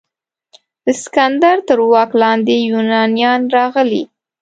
د 0.85 0.87
سکندر 1.03 1.55
تر 1.67 1.79
واک 1.91 2.11
لاندې 2.21 2.55
یونانیان 2.69 3.41
راغلي. 3.57 4.03